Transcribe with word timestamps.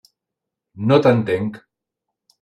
No 0.91 0.97
t'entenc. 1.07 1.59